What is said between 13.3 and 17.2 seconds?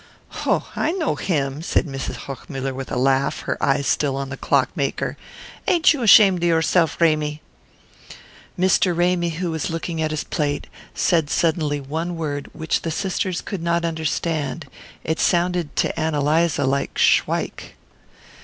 could not understand; it sounded to Ann Eliza like